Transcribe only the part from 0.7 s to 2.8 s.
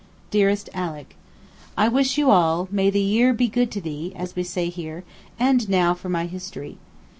ALICK, I wish you all,